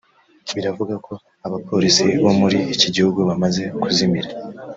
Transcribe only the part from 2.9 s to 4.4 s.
gihugu bamaze kuzimira